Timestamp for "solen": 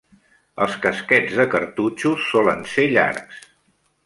2.33-2.65